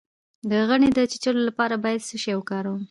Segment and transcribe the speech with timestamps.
[0.49, 2.79] د غڼې د چیچلو لپاره باید څه شی وکاروم؟